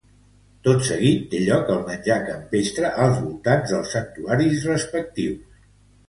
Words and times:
Tot 0.67 0.79
seguit 0.85 1.25
té 1.33 1.41
lloc 1.49 1.67
el 1.73 1.83
menjar 1.89 2.17
campestre 2.29 2.89
als 3.03 3.19
voltants 3.25 3.73
dels 3.73 3.93
santuaris 3.97 4.65
respectius. 4.71 5.61